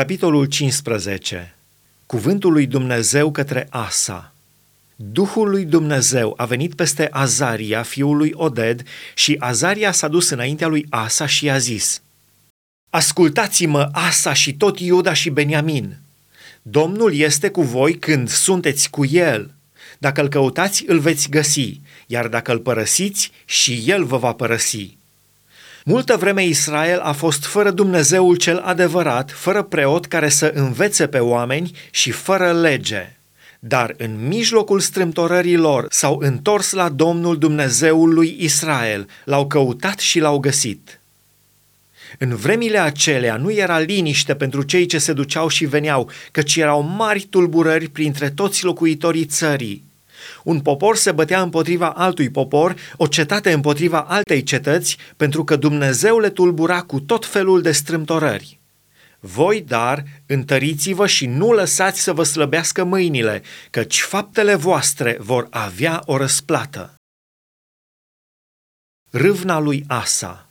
[0.00, 1.56] Capitolul 15
[2.06, 4.32] Cuvântul lui Dumnezeu către Asa
[4.96, 8.82] Duhul lui Dumnezeu a venit peste Azaria, fiul lui Oded,
[9.14, 12.02] și Azaria s-a dus înaintea lui Asa și i-a zis,
[12.90, 15.96] Ascultați-mă, Asa și tot Iuda și Beniamin!
[16.62, 19.54] Domnul este cu voi când sunteți cu el.
[19.98, 24.98] Dacă îl căutați, îl veți găsi, iar dacă îl părăsiți, și el vă va părăsi.
[25.84, 31.18] Multă vreme Israel a fost fără Dumnezeul cel adevărat, fără preot care să învețe pe
[31.18, 33.16] oameni și fără lege.
[33.58, 40.18] Dar în mijlocul strâmtorării lor s-au întors la Domnul Dumnezeul lui Israel, l-au căutat și
[40.18, 41.00] l-au găsit.
[42.18, 46.82] În vremile acelea nu era liniște pentru cei ce se duceau și veneau, căci erau
[46.82, 49.84] mari tulburări printre toți locuitorii țării.
[50.44, 56.18] Un popor se bătea împotriva altui popor, o cetate împotriva altei cetăți, pentru că Dumnezeu
[56.18, 58.60] le tulbura cu tot felul de strâmtorări.
[59.20, 66.02] Voi, dar, întăriți-vă și nu lăsați să vă slăbească mâinile, căci faptele voastre vor avea
[66.04, 66.94] o răsplată.
[69.10, 70.49] Râvna lui Asa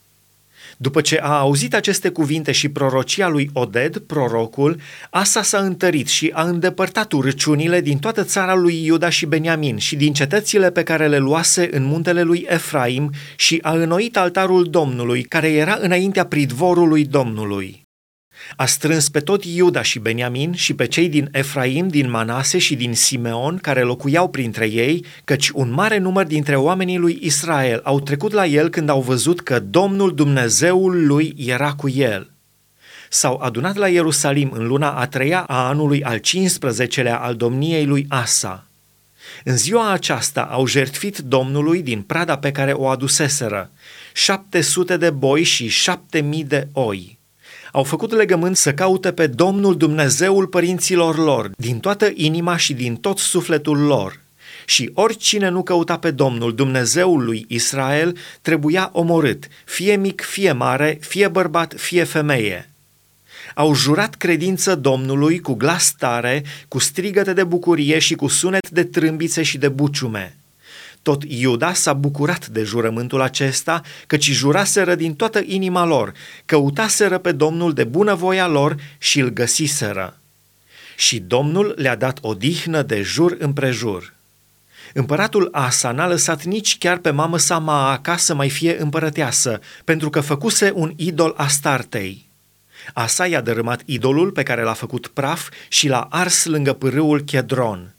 [0.82, 6.32] după ce a auzit aceste cuvinte și prorocia lui Oded, prorocul, Asa s-a întărit și
[6.34, 11.08] a îndepărtat urăciunile din toată țara lui Iuda și Beniamin și din cetățile pe care
[11.08, 17.06] le luase în muntele lui Efraim și a înnoit altarul Domnului, care era înaintea pridvorului
[17.06, 17.89] Domnului.
[18.56, 22.76] A strâns pe tot Iuda și Beniamin și pe cei din Efraim, din Manase și
[22.76, 28.00] din Simeon, care locuiau printre ei, căci un mare număr dintre oamenii lui Israel au
[28.00, 32.32] trecut la el când au văzut că Domnul Dumnezeul lui era cu el.
[33.10, 38.06] S-au adunat la Ierusalim în luna a treia a anului al 15-lea al domniei lui
[38.10, 38.64] Asa.
[39.44, 43.72] În ziua aceasta au jertfit Domnului din prada pe care o aduseseră,
[44.14, 47.19] șapte sute de boi și șapte mii de oi
[47.72, 52.96] au făcut legământ să caute pe Domnul Dumnezeul părinților lor, din toată inima și din
[52.96, 54.20] tot sufletul lor.
[54.66, 60.98] Și oricine nu căuta pe Domnul Dumnezeul lui Israel trebuia omorât, fie mic, fie mare,
[61.02, 62.70] fie bărbat, fie femeie.
[63.56, 68.84] Au jurat credință Domnului cu glas tare, cu strigăte de bucurie și cu sunet de
[68.84, 70.39] trâmbițe și de buciume.
[71.10, 76.14] Tot Iuda s-a bucurat de jurământul acesta, căci juraseră din toată inima lor,
[76.46, 80.18] căutaseră pe Domnul de bunăvoia lor și îl găsiseră.
[80.96, 84.14] Și Domnul le-a dat odihnă de jur împrejur.
[84.94, 90.10] Împăratul Asa n-a lăsat nici chiar pe mamă sa Maaca să mai fie împărăteasă, pentru
[90.10, 92.26] că făcuse un idol Astartei.
[92.94, 97.94] Asa i-a dărâmat idolul pe care l-a făcut praf și l-a ars lângă pârâul Chedron–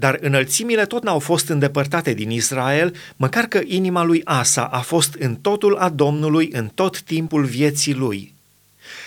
[0.00, 5.14] dar înălțimile tot n-au fost îndepărtate din Israel, măcar că inima lui Asa a fost
[5.14, 8.34] în totul a Domnului în tot timpul vieții lui.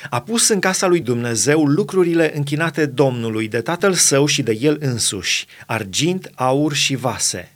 [0.09, 4.77] A pus în casa lui Dumnezeu lucrurile închinate Domnului de tatăl său și de el
[4.79, 7.51] însuși, argint, aur și vase.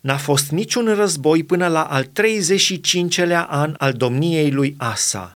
[0.00, 5.32] N-a fost niciun război până la al 35-lea an al domniei lui Asa.